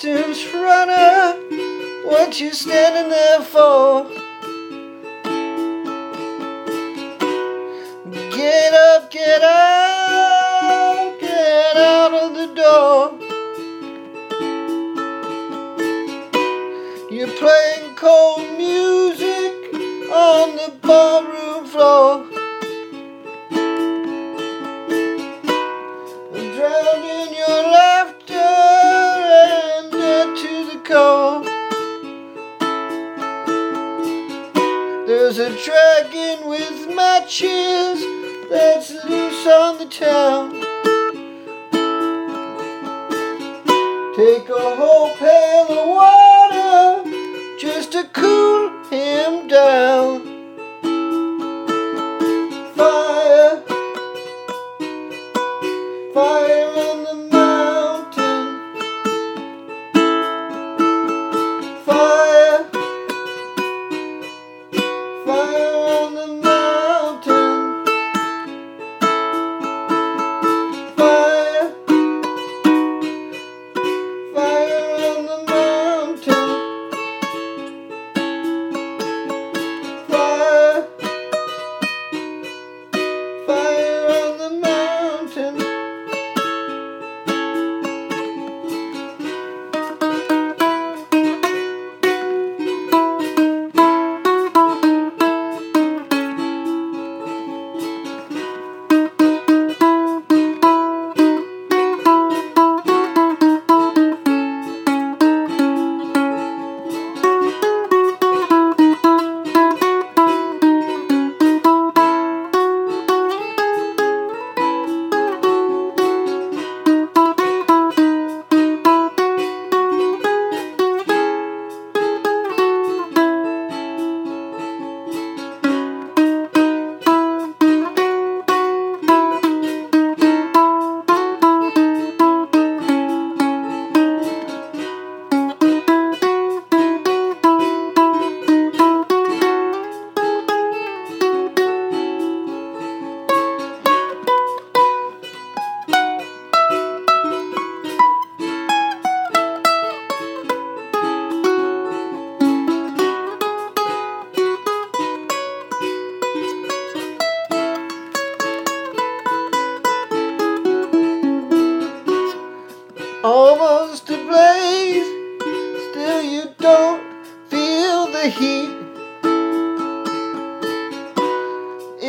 [0.00, 1.34] distance runner,
[2.04, 4.21] what you standing there for?
[37.22, 38.04] Matches
[38.50, 40.50] that's loose on the town.
[44.16, 47.10] Take a whole pail of water
[47.60, 48.31] just to cool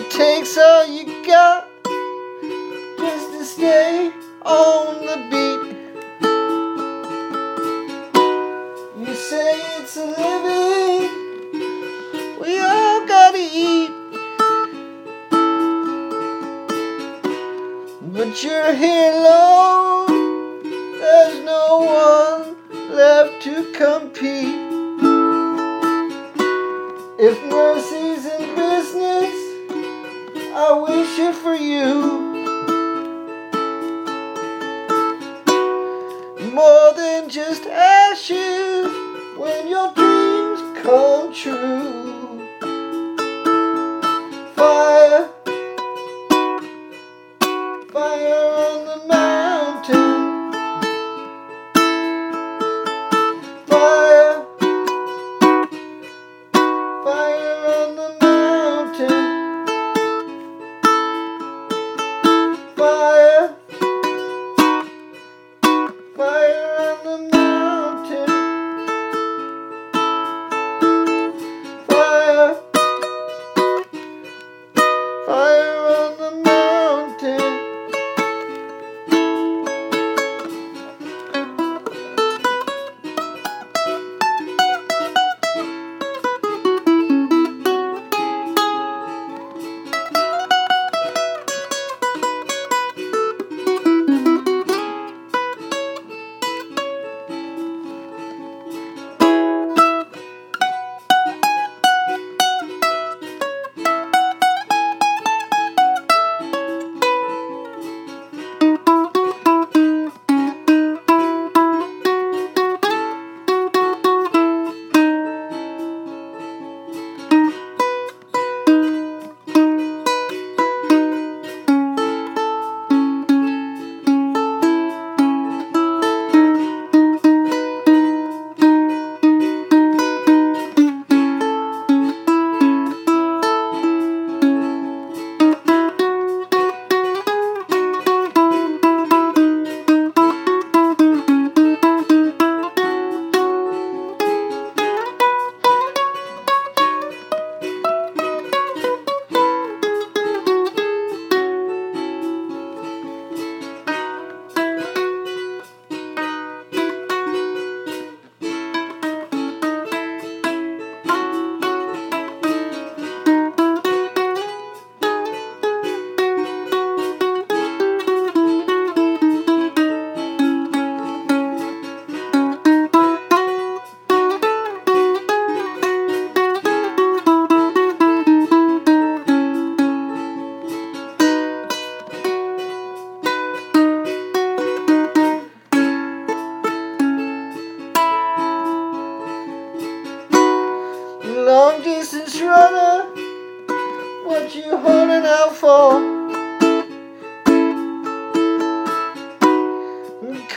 [0.00, 1.66] It takes all you got
[2.98, 5.60] just to stay on the beat.
[8.96, 11.10] You say it's a living,
[12.40, 13.90] we all gotta eat.
[18.12, 20.62] But you're here alone.
[21.00, 22.56] There's no one
[22.94, 24.68] left to compete.
[27.18, 29.37] If mercy's in business,
[30.68, 32.44] I wish it for you.
[36.52, 38.92] More than just ashes
[39.38, 42.17] when your dreams come true.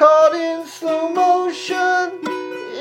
[0.00, 2.24] Caught in slow motion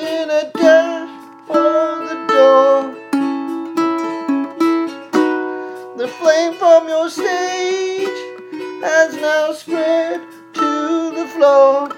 [0.02, 1.10] in a dash
[1.48, 2.96] for the door.
[5.98, 8.08] The flame from your stage
[8.82, 10.22] has now spread
[10.54, 11.90] to the floor.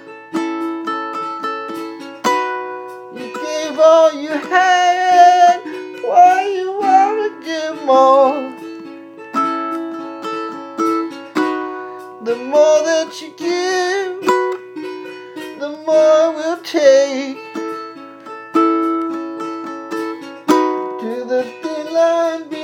[3.13, 5.59] You gave all you had,
[6.03, 8.50] why you wanna give more?
[16.71, 17.35] take
[21.01, 22.60] to the thin line.